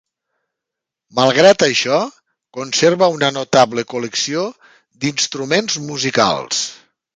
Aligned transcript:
Malgrat 1.19 1.65
això, 1.67 1.99
conserva 2.59 3.11
una 3.17 3.31
notable 3.37 3.85
col·lecció 3.93 4.49
d'instruments 5.05 5.81
musicals. 5.87 6.67